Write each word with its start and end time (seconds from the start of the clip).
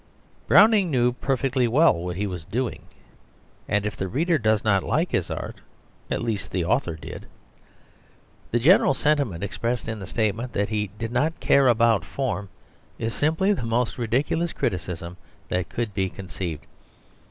Browning 0.47 0.89
knew 0.89 1.11
perfectly 1.13 1.67
well 1.67 1.93
what 1.93 2.15
he 2.15 2.25
was 2.25 2.43
doing; 2.43 2.85
and 3.67 3.85
if 3.85 3.95
the 3.95 4.07
reader 4.07 4.39
does 4.39 4.63
not 4.63 4.81
like 4.81 5.11
his 5.11 5.29
art, 5.29 5.57
at 6.09 6.23
least 6.23 6.49
the 6.49 6.65
author 6.65 6.95
did. 6.95 7.27
The 8.49 8.57
general 8.57 8.95
sentiment 8.95 9.43
expressed 9.43 9.87
in 9.87 9.99
the 9.99 10.07
statement 10.07 10.53
that 10.53 10.69
he 10.69 10.89
did 10.97 11.11
not 11.11 11.39
care 11.39 11.67
about 11.67 12.03
form 12.03 12.49
is 12.97 13.13
simply 13.13 13.53
the 13.53 13.61
most 13.61 13.99
ridiculous 13.99 14.53
criticism 14.53 15.17
that 15.49 15.69
could 15.69 15.93
be 15.93 16.09
conceived. 16.09 16.65